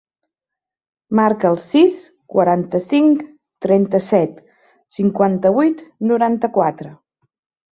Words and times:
Marca 1.19 1.51
el 1.55 1.59
sis, 1.63 1.99
quaranta-cinc, 2.37 3.21
trenta-set, 3.67 4.41
cinquanta-vuit, 4.97 5.85
noranta-quatre. 6.15 6.95